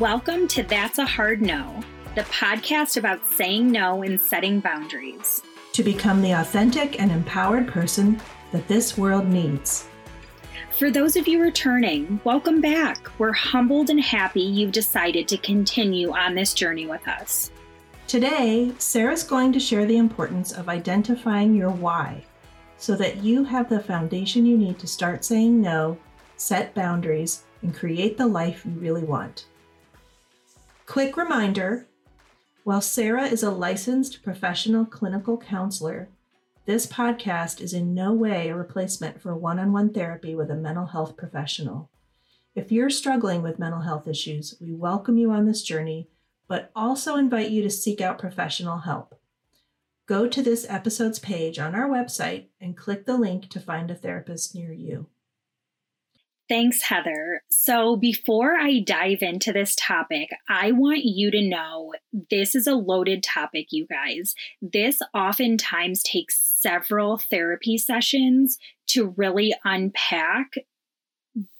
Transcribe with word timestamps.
Welcome 0.00 0.48
to 0.48 0.62
That's 0.62 0.98
a 0.98 1.04
Hard 1.04 1.42
No, 1.42 1.80
the 2.14 2.22
podcast 2.22 2.96
about 2.96 3.20
saying 3.30 3.70
no 3.70 4.02
and 4.02 4.18
setting 4.18 4.58
boundaries. 4.58 5.42
To 5.74 5.82
become 5.82 6.22
the 6.22 6.32
authentic 6.32 6.98
and 6.98 7.12
empowered 7.12 7.68
person 7.68 8.18
that 8.52 8.66
this 8.68 8.96
world 8.96 9.26
needs. 9.26 9.86
For 10.70 10.90
those 10.90 11.16
of 11.16 11.28
you 11.28 11.42
returning, 11.42 12.20
welcome 12.24 12.62
back. 12.62 13.06
We're 13.18 13.34
humbled 13.34 13.90
and 13.90 14.00
happy 14.00 14.40
you've 14.40 14.72
decided 14.72 15.28
to 15.28 15.36
continue 15.36 16.10
on 16.12 16.34
this 16.34 16.54
journey 16.54 16.86
with 16.86 17.06
us. 17.06 17.50
Today, 18.06 18.72
Sarah's 18.78 19.24
going 19.24 19.52
to 19.52 19.60
share 19.60 19.84
the 19.84 19.98
importance 19.98 20.52
of 20.52 20.70
identifying 20.70 21.54
your 21.54 21.70
why 21.70 22.24
so 22.78 22.96
that 22.96 23.18
you 23.18 23.44
have 23.44 23.68
the 23.68 23.80
foundation 23.80 24.46
you 24.46 24.56
need 24.56 24.78
to 24.78 24.86
start 24.86 25.22
saying 25.22 25.60
no, 25.60 25.98
set 26.36 26.74
boundaries, 26.74 27.42
and 27.60 27.74
create 27.74 28.16
the 28.16 28.26
life 28.26 28.64
you 28.64 28.72
really 28.72 29.04
want. 29.04 29.46
Quick 30.92 31.16
reminder 31.16 31.86
while 32.64 32.82
Sarah 32.82 33.24
is 33.24 33.42
a 33.42 33.50
licensed 33.50 34.22
professional 34.22 34.84
clinical 34.84 35.38
counselor, 35.38 36.10
this 36.66 36.86
podcast 36.86 37.62
is 37.62 37.72
in 37.72 37.94
no 37.94 38.12
way 38.12 38.50
a 38.50 38.54
replacement 38.54 39.18
for 39.18 39.34
one 39.34 39.58
on 39.58 39.72
one 39.72 39.94
therapy 39.94 40.34
with 40.34 40.50
a 40.50 40.54
mental 40.54 40.84
health 40.84 41.16
professional. 41.16 41.88
If 42.54 42.70
you're 42.70 42.90
struggling 42.90 43.40
with 43.40 43.58
mental 43.58 43.80
health 43.80 44.06
issues, 44.06 44.56
we 44.60 44.74
welcome 44.74 45.16
you 45.16 45.30
on 45.30 45.46
this 45.46 45.62
journey, 45.62 46.08
but 46.46 46.70
also 46.76 47.16
invite 47.16 47.48
you 47.48 47.62
to 47.62 47.70
seek 47.70 48.02
out 48.02 48.18
professional 48.18 48.80
help. 48.80 49.18
Go 50.04 50.28
to 50.28 50.42
this 50.42 50.66
episode's 50.68 51.18
page 51.18 51.58
on 51.58 51.74
our 51.74 51.88
website 51.88 52.48
and 52.60 52.76
click 52.76 53.06
the 53.06 53.16
link 53.16 53.48
to 53.48 53.60
find 53.60 53.90
a 53.90 53.94
therapist 53.94 54.54
near 54.54 54.74
you. 54.74 55.06
Thanks, 56.52 56.82
Heather. 56.82 57.42
So, 57.50 57.96
before 57.96 58.56
I 58.56 58.80
dive 58.80 59.22
into 59.22 59.54
this 59.54 59.74
topic, 59.74 60.28
I 60.50 60.70
want 60.72 61.00
you 61.02 61.30
to 61.30 61.40
know 61.40 61.94
this 62.30 62.54
is 62.54 62.66
a 62.66 62.74
loaded 62.74 63.22
topic, 63.22 63.68
you 63.70 63.86
guys. 63.86 64.34
This 64.60 65.00
oftentimes 65.14 66.02
takes 66.02 66.38
several 66.38 67.16
therapy 67.16 67.78
sessions 67.78 68.58
to 68.88 69.14
really 69.16 69.54
unpack 69.64 70.48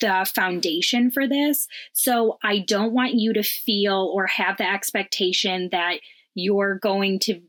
the 0.00 0.28
foundation 0.34 1.12
for 1.12 1.28
this. 1.28 1.68
So, 1.92 2.38
I 2.42 2.58
don't 2.58 2.92
want 2.92 3.14
you 3.14 3.32
to 3.34 3.44
feel 3.44 4.10
or 4.12 4.26
have 4.26 4.56
the 4.56 4.68
expectation 4.68 5.68
that 5.70 6.00
you're 6.34 6.80
going 6.80 7.20
to 7.20 7.40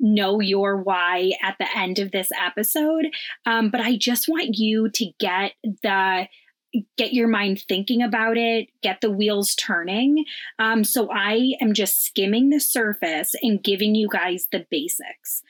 know 0.00 0.40
your 0.40 0.82
why 0.82 1.32
at 1.42 1.56
the 1.58 1.68
end 1.76 1.98
of 1.98 2.12
this 2.12 2.30
episode. 2.40 3.08
Um, 3.44 3.68
but 3.68 3.82
I 3.82 3.98
just 3.98 4.26
want 4.26 4.56
you 4.56 4.88
to 4.88 5.10
get 5.20 5.52
the 5.82 6.28
get 6.96 7.12
your 7.12 7.28
mind 7.28 7.62
thinking 7.68 8.02
about 8.02 8.36
it, 8.36 8.68
get 8.82 9.00
the 9.00 9.10
wheels 9.10 9.54
turning. 9.54 10.24
Um, 10.58 10.84
so 10.84 11.10
I 11.12 11.54
am 11.60 11.74
just 11.74 12.04
skimming 12.04 12.50
the 12.50 12.60
surface 12.60 13.34
and 13.42 13.62
giving 13.62 13.94
you 13.94 14.08
guys 14.10 14.48
the 14.50 14.66
basics. 14.70 15.42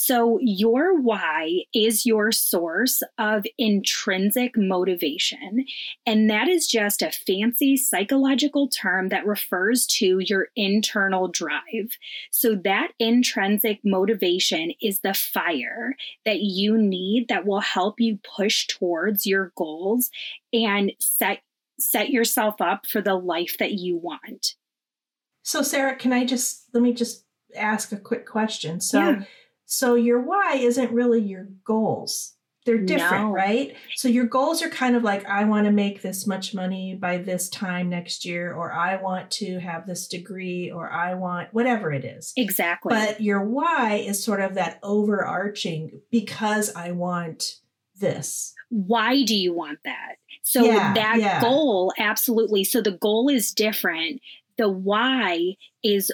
So, 0.00 0.38
your 0.40 0.96
why 0.96 1.64
is 1.74 2.06
your 2.06 2.30
source 2.30 3.02
of 3.18 3.44
intrinsic 3.58 4.56
motivation. 4.56 5.66
And 6.06 6.30
that 6.30 6.46
is 6.46 6.68
just 6.68 7.02
a 7.02 7.10
fancy 7.10 7.76
psychological 7.76 8.68
term 8.68 9.08
that 9.08 9.26
refers 9.26 9.86
to 9.98 10.20
your 10.20 10.50
internal 10.54 11.26
drive. 11.26 11.98
So, 12.30 12.54
that 12.62 12.92
intrinsic 13.00 13.80
motivation 13.84 14.70
is 14.80 15.00
the 15.00 15.14
fire 15.14 15.96
that 16.24 16.42
you 16.42 16.78
need 16.78 17.26
that 17.26 17.44
will 17.44 17.58
help 17.58 17.98
you 17.98 18.20
push 18.36 18.68
towards 18.68 19.26
your 19.26 19.52
goals 19.56 20.10
and 20.52 20.92
set 21.00 21.40
set 21.80 22.10
yourself 22.10 22.60
up 22.60 22.86
for 22.86 23.02
the 23.02 23.16
life 23.16 23.56
that 23.58 23.72
you 23.72 23.96
want. 23.96 24.54
So 25.42 25.62
Sarah, 25.62 25.96
can 25.96 26.12
I 26.12 26.24
just 26.24 26.66
let 26.72 26.84
me 26.84 26.92
just 26.92 27.24
ask 27.56 27.90
a 27.90 27.96
quick 27.96 28.26
question. 28.26 28.80
So 28.80 28.98
yeah. 29.00 29.22
So 29.70 29.96
your 29.96 30.22
why 30.22 30.54
isn't 30.54 30.92
really 30.92 31.20
your 31.20 31.46
goals. 31.62 32.32
They're 32.64 32.78
different, 32.78 33.26
no. 33.26 33.32
right? 33.32 33.76
So 33.96 34.08
your 34.08 34.24
goals 34.24 34.62
are 34.62 34.70
kind 34.70 34.96
of 34.96 35.02
like 35.02 35.26
I 35.26 35.44
want 35.44 35.66
to 35.66 35.72
make 35.72 36.00
this 36.00 36.26
much 36.26 36.54
money 36.54 36.94
by 36.94 37.18
this 37.18 37.50
time 37.50 37.90
next 37.90 38.24
year 38.24 38.52
or 38.54 38.72
I 38.72 38.96
want 38.96 39.30
to 39.32 39.58
have 39.58 39.86
this 39.86 40.08
degree 40.08 40.70
or 40.70 40.90
I 40.90 41.14
want 41.14 41.52
whatever 41.52 41.92
it 41.92 42.04
is. 42.04 42.32
Exactly. 42.36 42.94
But 42.94 43.20
your 43.20 43.44
why 43.44 43.96
is 43.96 44.24
sort 44.24 44.40
of 44.40 44.54
that 44.54 44.78
overarching 44.82 46.00
because 46.10 46.74
I 46.74 46.92
want 46.92 47.56
this. 48.00 48.54
Why 48.70 49.22
do 49.22 49.36
you 49.36 49.54
want 49.54 49.80
that? 49.84 50.16
So 50.42 50.64
yeah, 50.64 50.94
that 50.94 51.18
yeah. 51.18 51.40
goal 51.42 51.92
absolutely. 51.98 52.64
So 52.64 52.80
the 52.80 52.92
goal 52.92 53.28
is 53.28 53.52
different. 53.52 54.20
The 54.56 54.68
why 54.68 55.56
is 55.82 56.10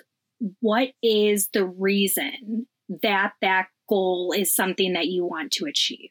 what 0.60 0.90
is 1.02 1.48
the 1.52 1.64
reason 1.64 2.66
that 3.02 3.32
that 3.40 3.66
goal 3.88 4.34
is 4.36 4.54
something 4.54 4.92
that 4.94 5.06
you 5.06 5.24
want 5.24 5.52
to 5.52 5.66
achieve. 5.66 6.10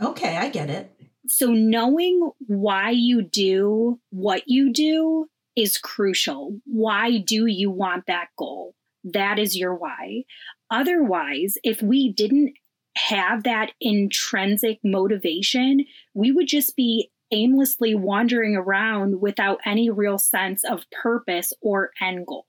Okay, 0.00 0.36
I 0.36 0.48
get 0.48 0.70
it. 0.70 0.92
So, 1.28 1.52
knowing 1.52 2.30
why 2.46 2.90
you 2.90 3.22
do 3.22 4.00
what 4.10 4.42
you 4.46 4.72
do 4.72 5.28
is 5.54 5.78
crucial. 5.78 6.58
Why 6.64 7.18
do 7.18 7.46
you 7.46 7.70
want 7.70 8.06
that 8.06 8.28
goal? 8.36 8.74
That 9.04 9.38
is 9.38 9.56
your 9.56 9.74
why. 9.74 10.24
Otherwise, 10.70 11.56
if 11.62 11.82
we 11.82 12.12
didn't 12.12 12.54
have 12.96 13.44
that 13.44 13.72
intrinsic 13.80 14.78
motivation, 14.82 15.84
we 16.14 16.32
would 16.32 16.48
just 16.48 16.76
be 16.76 17.10
aimlessly 17.30 17.94
wandering 17.94 18.56
around 18.56 19.20
without 19.20 19.60
any 19.64 19.90
real 19.90 20.18
sense 20.18 20.64
of 20.64 20.84
purpose 20.90 21.52
or 21.62 21.90
end 22.00 22.26
goal. 22.26 22.46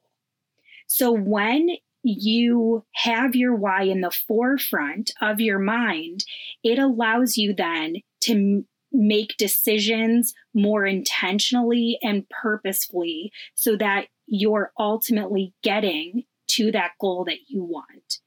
So, 0.87 1.11
when 1.11 1.69
you 2.03 2.85
have 2.93 3.35
your 3.35 3.55
why 3.55 3.83
in 3.83 4.01
the 4.01 4.11
forefront 4.11 5.11
of 5.21 5.39
your 5.39 5.59
mind, 5.59 6.25
it 6.63 6.77
allows 6.77 7.37
you 7.37 7.53
then 7.53 7.95
to 8.21 8.31
m- 8.33 8.67
make 8.91 9.35
decisions 9.37 10.33
more 10.53 10.85
intentionally 10.85 11.97
and 12.03 12.29
purposefully 12.29 13.31
so 13.55 13.75
that 13.77 14.07
you're 14.27 14.71
ultimately 14.77 15.53
getting 15.63 16.23
to 16.47 16.71
that 16.71 16.91
goal 16.99 17.25
that 17.25 17.39
you 17.47 17.63
want. 17.63 18.19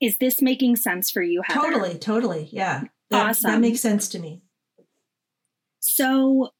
Is 0.00 0.18
this 0.18 0.42
making 0.42 0.76
sense 0.76 1.10
for 1.10 1.22
you, 1.22 1.42
Heather? 1.44 1.60
Totally, 1.60 1.98
totally. 1.98 2.48
Yeah. 2.50 2.84
That, 3.10 3.30
awesome. 3.30 3.52
That 3.52 3.60
makes 3.60 3.80
sense 3.80 4.08
to 4.08 4.18
me. 4.18 4.42
So, 5.80 6.50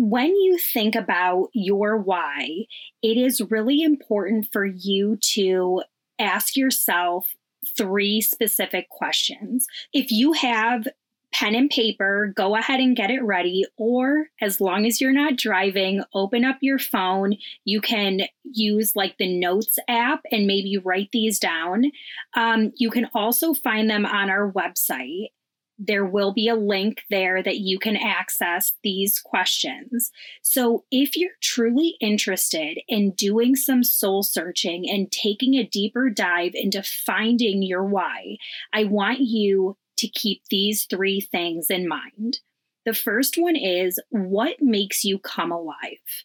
when 0.00 0.34
you 0.34 0.56
think 0.56 0.94
about 0.94 1.48
your 1.52 1.98
why, 1.98 2.64
it 3.02 3.18
is 3.18 3.42
really 3.50 3.82
important 3.82 4.46
for 4.50 4.64
you 4.64 5.18
to 5.34 5.82
ask 6.18 6.56
yourself 6.56 7.26
three 7.76 8.22
specific 8.22 8.88
questions. 8.88 9.66
If 9.92 10.10
you 10.10 10.32
have 10.32 10.88
pen 11.34 11.54
and 11.54 11.68
paper, 11.68 12.32
go 12.34 12.56
ahead 12.56 12.80
and 12.80 12.96
get 12.96 13.10
it 13.10 13.22
ready. 13.22 13.66
Or 13.76 14.28
as 14.40 14.58
long 14.58 14.86
as 14.86 15.02
you're 15.02 15.12
not 15.12 15.36
driving, 15.36 16.02
open 16.14 16.46
up 16.46 16.56
your 16.62 16.78
phone. 16.78 17.36
You 17.66 17.82
can 17.82 18.22
use 18.42 18.96
like 18.96 19.16
the 19.18 19.38
Notes 19.38 19.78
app 19.86 20.20
and 20.32 20.46
maybe 20.46 20.78
write 20.78 21.10
these 21.12 21.38
down. 21.38 21.84
Um, 22.34 22.72
you 22.76 22.90
can 22.90 23.06
also 23.14 23.52
find 23.52 23.88
them 23.90 24.06
on 24.06 24.30
our 24.30 24.50
website 24.50 25.26
there 25.82 26.04
will 26.04 26.32
be 26.32 26.46
a 26.46 26.54
link 26.54 27.04
there 27.08 27.42
that 27.42 27.58
you 27.58 27.78
can 27.78 27.96
access 27.96 28.74
these 28.82 29.18
questions. 29.18 30.10
So, 30.42 30.84
if 30.90 31.16
you're 31.16 31.30
truly 31.40 31.96
interested 32.00 32.78
in 32.86 33.12
doing 33.12 33.56
some 33.56 33.82
soul 33.82 34.22
searching 34.22 34.88
and 34.88 35.10
taking 35.10 35.54
a 35.54 35.66
deeper 35.66 36.10
dive 36.10 36.52
into 36.54 36.82
finding 36.82 37.62
your 37.62 37.84
why, 37.84 38.36
I 38.74 38.84
want 38.84 39.20
you 39.20 39.78
to 39.96 40.08
keep 40.08 40.42
these 40.50 40.84
three 40.84 41.20
things 41.20 41.70
in 41.70 41.88
mind. 41.88 42.40
The 42.84 42.94
first 42.94 43.36
one 43.38 43.56
is 43.56 43.98
what 44.10 44.56
makes 44.60 45.02
you 45.02 45.18
come 45.18 45.50
alive? 45.50 46.24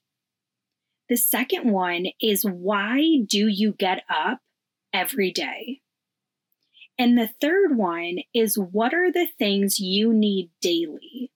The 1.07 1.17
second 1.17 1.71
one 1.71 2.07
is 2.21 2.43
why 2.43 3.19
do 3.25 3.47
you 3.47 3.73
get 3.73 4.03
up 4.09 4.39
every 4.93 5.31
day? 5.31 5.81
And 6.97 7.17
the 7.17 7.29
third 7.41 7.77
one 7.77 8.19
is 8.33 8.57
what 8.57 8.93
are 8.93 9.11
the 9.11 9.27
things 9.37 9.79
you 9.79 10.13
need 10.13 10.49
daily 10.61 11.31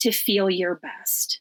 to 0.00 0.12
feel 0.12 0.48
your 0.48 0.76
best? 0.76 1.40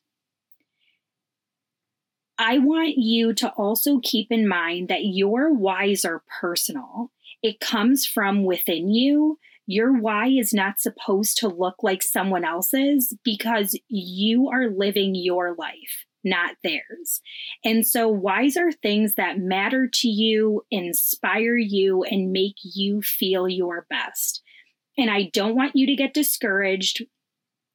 I 2.40 2.58
want 2.58 2.98
you 2.98 3.34
to 3.36 3.50
also 3.52 4.00
keep 4.02 4.32
in 4.32 4.48
mind 4.48 4.88
that 4.88 5.06
your 5.06 5.54
whys 5.54 6.04
are 6.04 6.24
personal. 6.42 7.12
It 7.44 7.60
comes 7.60 8.04
from 8.06 8.46
within 8.46 8.90
you. 8.90 9.38
Your 9.68 9.94
why 9.94 10.28
is 10.28 10.52
not 10.52 10.80
supposed 10.80 11.38
to 11.38 11.48
look 11.48 11.84
like 11.84 12.02
someone 12.02 12.44
else's 12.44 13.16
because 13.24 13.80
you 13.88 14.50
are 14.50 14.70
living 14.70 15.14
your 15.14 15.54
life 15.54 16.06
not 16.24 16.56
theirs. 16.64 17.22
And 17.64 17.86
so, 17.86 18.08
whys 18.08 18.58
are 18.58 18.72
things 18.72 19.16
that 19.16 19.40
matter 19.40 19.88
to 19.88 20.08
you, 20.08 20.66
inspire 20.72 21.58
you, 21.58 22.04
and 22.04 22.32
make 22.32 22.56
you 22.64 23.02
feel 23.02 23.48
your 23.48 23.86
best. 23.90 24.42
And 24.98 25.10
I 25.10 25.30
don't 25.34 25.56
want 25.56 25.76
you 25.76 25.88
to 25.88 25.96
get 25.96 26.14
discouraged 26.14 27.04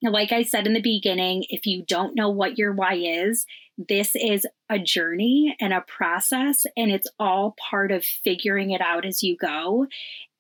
like 0.03 0.33
I 0.33 0.43
said 0.43 0.67
in 0.67 0.75
the 0.75 0.81
beginning, 0.81 1.45
if 1.49 1.67
you 1.67 1.85
don't 1.87 2.15
know 2.15 2.31
what 2.31 2.59
your 2.59 2.73
why 2.73 2.95
is, 2.95 3.47
this 3.79 4.15
is 4.15 4.47
a 4.69 4.79
journey 4.79 5.57
and 5.61 5.73
a 5.73 5.83
process, 5.83 6.67
and 6.77 6.91
it's 6.91 7.09
all 7.19 7.55
part 7.71 7.91
of 7.91 8.05
figuring 8.05 8.71
it 8.71 8.81
out 8.81 9.05
as 9.05 9.23
you 9.23 9.37
go. 9.37 9.87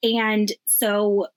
And 0.02 0.52
so 0.66 1.28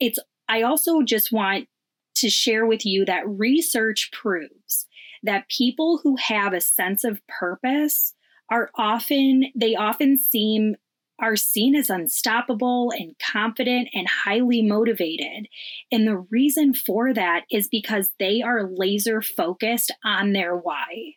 it's, 0.00 0.18
I 0.48 0.62
also 0.62 1.02
just 1.02 1.32
want 1.32 1.68
to 2.16 2.30
share 2.30 2.66
with 2.66 2.86
you 2.86 3.04
that 3.04 3.28
research 3.28 4.10
proves 4.12 4.86
that 5.24 5.48
people 5.48 6.00
who 6.02 6.16
have 6.16 6.52
a 6.52 6.60
sense 6.60 7.02
of 7.02 7.20
purpose 7.26 8.14
are 8.50 8.70
often, 8.76 9.46
they 9.56 9.74
often 9.74 10.18
seem 10.18 10.76
are 11.20 11.36
seen 11.36 11.76
as 11.76 11.90
unstoppable 11.90 12.92
and 12.96 13.14
confident 13.18 13.88
and 13.94 14.08
highly 14.08 14.62
motivated. 14.62 15.46
And 15.92 16.06
the 16.06 16.18
reason 16.30 16.74
for 16.74 17.14
that 17.14 17.44
is 17.50 17.68
because 17.68 18.10
they 18.18 18.42
are 18.42 18.68
laser 18.68 19.22
focused 19.22 19.92
on 20.04 20.32
their 20.32 20.56
why. 20.56 21.14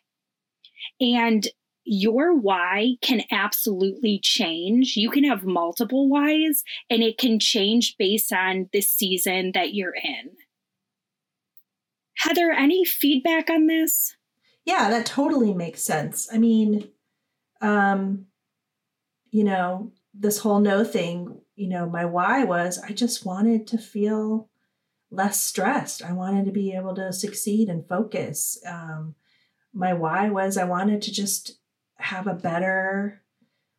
And 1.00 1.48
your 1.84 2.36
why 2.36 2.96
can 3.02 3.22
absolutely 3.30 4.20
change. 4.22 4.94
You 4.96 5.10
can 5.10 5.24
have 5.24 5.44
multiple 5.44 6.08
whys, 6.08 6.62
and 6.90 7.02
it 7.02 7.18
can 7.18 7.40
change 7.40 7.96
based 7.98 8.32
on 8.32 8.68
the 8.72 8.82
season 8.82 9.52
that 9.54 9.74
you're 9.74 9.94
in. 9.94 10.30
Heather, 12.18 12.50
any 12.50 12.84
feedback 12.84 13.48
on 13.48 13.66
this? 13.66 14.16
Yeah, 14.64 14.90
that 14.90 15.06
totally 15.06 15.54
makes 15.54 15.82
sense. 15.82 16.28
I 16.32 16.38
mean, 16.38 16.88
um, 17.60 18.26
you 19.30 19.44
know, 19.44 19.92
this 20.12 20.38
whole 20.38 20.58
no 20.60 20.84
thing, 20.84 21.40
you 21.54 21.68
know, 21.68 21.88
my 21.88 22.04
why 22.04 22.44
was 22.44 22.78
I 22.78 22.92
just 22.92 23.24
wanted 23.24 23.66
to 23.68 23.78
feel 23.78 24.48
less 25.10 25.40
stressed. 25.40 26.02
I 26.02 26.12
wanted 26.12 26.44
to 26.46 26.52
be 26.52 26.72
able 26.74 26.94
to 26.96 27.12
succeed 27.12 27.68
and 27.68 27.88
focus. 27.88 28.60
Um, 28.66 29.14
my 29.72 29.94
why 29.94 30.28
was 30.28 30.56
I 30.56 30.64
wanted 30.64 31.02
to 31.02 31.12
just 31.12 31.58
have 31.96 32.26
a 32.26 32.34
better 32.34 33.22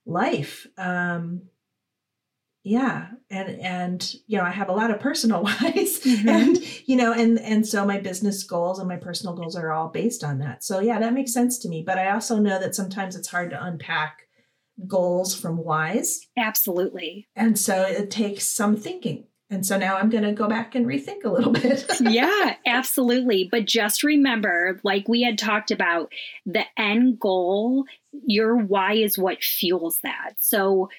life. 0.05 0.65
Um, 0.77 1.48
yeah, 2.63 3.07
and 3.29 3.59
and 3.61 4.13
you 4.27 4.37
know 4.37 4.43
I 4.43 4.51
have 4.51 4.69
a 4.69 4.73
lot 4.73 4.91
of 4.91 4.99
personal 4.99 5.43
whys, 5.43 5.99
mm-hmm. 6.01 6.29
and 6.29 6.87
you 6.87 6.95
know, 6.95 7.13
and 7.13 7.39
and 7.39 7.65
so 7.67 7.85
my 7.85 7.99
business 7.99 8.43
goals 8.43 8.79
and 8.79 8.87
my 8.87 8.97
personal 8.97 9.35
goals 9.35 9.55
are 9.55 9.71
all 9.71 9.89
based 9.89 10.23
on 10.23 10.39
that. 10.39 10.63
So 10.63 10.79
yeah, 10.79 10.99
that 10.99 11.13
makes 11.13 11.33
sense 11.33 11.57
to 11.59 11.69
me. 11.69 11.83
But 11.85 11.97
I 11.97 12.11
also 12.11 12.37
know 12.37 12.59
that 12.59 12.75
sometimes 12.75 13.15
it's 13.15 13.29
hard 13.29 13.51
to 13.51 13.63
unpack 13.63 14.23
goals 14.87 15.35
from 15.35 15.57
whys. 15.57 16.27
Absolutely. 16.37 17.27
And 17.35 17.57
so 17.57 17.81
it 17.83 18.11
takes 18.11 18.47
some 18.47 18.75
thinking. 18.75 19.25
And 19.51 19.65
so 19.65 19.77
now 19.77 19.97
I'm 19.97 20.11
going 20.11 20.23
to 20.23 20.31
go 20.31 20.47
back 20.47 20.75
and 20.75 20.85
rethink 20.85 21.23
a 21.23 21.29
little 21.29 21.51
bit. 21.53 21.85
yeah, 22.01 22.55
absolutely. 22.65 23.49
But 23.51 23.65
just 23.65 24.03
remember, 24.03 24.79
like 24.83 25.07
we 25.07 25.23
had 25.23 25.37
talked 25.37 25.71
about, 25.71 26.11
the 26.45 26.65
end 26.77 27.19
goal, 27.19 27.85
your 28.11 28.55
why 28.55 28.93
is 28.93 29.17
what 29.17 29.43
fuels 29.43 29.99
that. 30.03 30.33
So 30.37 30.89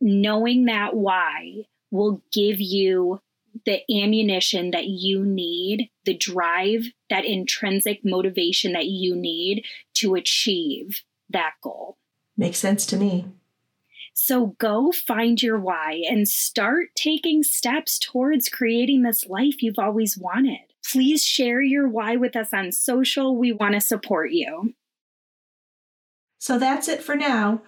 knowing 0.00 0.66
that 0.66 0.94
why 0.94 1.64
will 1.90 2.22
give 2.32 2.60
you 2.60 3.20
the 3.64 3.80
ammunition 3.90 4.70
that 4.70 4.86
you 4.86 5.24
need, 5.24 5.90
the 6.04 6.16
drive, 6.16 6.84
that 7.10 7.24
intrinsic 7.24 8.00
motivation 8.04 8.72
that 8.72 8.86
you 8.86 9.16
need 9.16 9.64
to 9.94 10.14
achieve 10.14 11.02
that 11.30 11.52
goal. 11.62 11.96
Makes 12.36 12.58
sense 12.58 12.86
to 12.86 12.96
me. 12.96 13.26
So 14.14 14.56
go 14.58 14.90
find 14.90 15.40
your 15.40 15.58
why 15.58 16.02
and 16.08 16.28
start 16.28 16.88
taking 16.96 17.42
steps 17.42 17.98
towards 17.98 18.48
creating 18.48 19.02
this 19.02 19.26
life 19.26 19.62
you've 19.62 19.78
always 19.78 20.18
wanted. 20.18 20.58
Please 20.84 21.24
share 21.24 21.60
your 21.60 21.88
why 21.88 22.16
with 22.16 22.34
us 22.34 22.52
on 22.52 22.72
social. 22.72 23.36
We 23.36 23.52
want 23.52 23.74
to 23.74 23.80
support 23.80 24.32
you. 24.32 24.74
So 26.38 26.58
that's 26.58 26.88
it 26.88 27.02
for 27.02 27.14
now. 27.16 27.62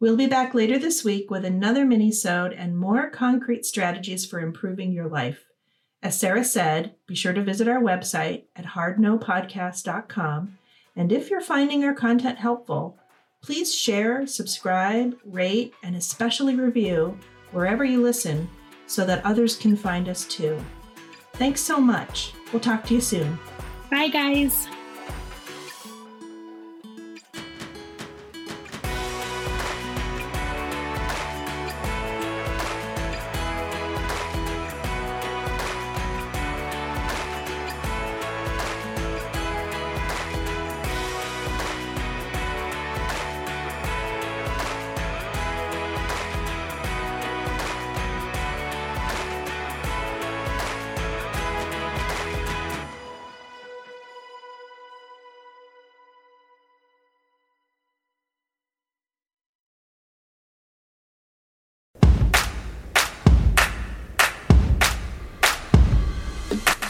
We'll 0.00 0.16
be 0.16 0.26
back 0.26 0.54
later 0.54 0.78
this 0.78 1.04
week 1.04 1.30
with 1.30 1.44
another 1.44 1.84
mini-sode 1.84 2.54
and 2.54 2.76
more 2.76 3.10
concrete 3.10 3.64
strategies 3.64 4.26
for 4.26 4.40
improving 4.40 4.92
your 4.92 5.08
life. 5.08 5.44
As 6.02 6.18
Sarah 6.18 6.44
said, 6.44 6.94
be 7.06 7.14
sure 7.14 7.34
to 7.34 7.42
visit 7.42 7.68
our 7.68 7.80
website 7.80 8.44
at 8.56 8.64
hardnopodcast.com. 8.64 10.58
And 10.96 11.12
if 11.12 11.30
you're 11.30 11.40
finding 11.40 11.84
our 11.84 11.94
content 11.94 12.38
helpful, 12.38 12.98
Please 13.42 13.74
share, 13.74 14.26
subscribe, 14.26 15.16
rate, 15.24 15.72
and 15.82 15.96
especially 15.96 16.54
review 16.56 17.18
wherever 17.52 17.84
you 17.84 18.02
listen 18.02 18.48
so 18.86 19.04
that 19.06 19.24
others 19.24 19.56
can 19.56 19.76
find 19.76 20.08
us 20.08 20.24
too. 20.26 20.62
Thanks 21.34 21.60
so 21.60 21.80
much. 21.80 22.34
We'll 22.52 22.60
talk 22.60 22.84
to 22.84 22.94
you 22.94 23.00
soon. 23.00 23.38
Bye, 23.90 24.08
guys. 24.08 24.68